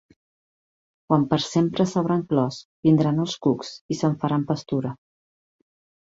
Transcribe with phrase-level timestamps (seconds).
[1.09, 2.57] Quan per sempre s’hauran clos,
[2.87, 4.95] vindran els cucs i se'n faran pastura.